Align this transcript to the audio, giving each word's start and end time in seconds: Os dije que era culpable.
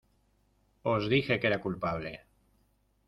Os 0.93 1.03
dije 1.13 1.39
que 1.39 1.47
era 1.51 1.63
culpable. 1.65 2.11